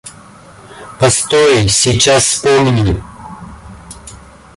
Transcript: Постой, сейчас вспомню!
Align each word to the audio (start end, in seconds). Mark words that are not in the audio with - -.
Постой, 0.99 1.67
сейчас 1.69 2.23
вспомню! 2.25 3.03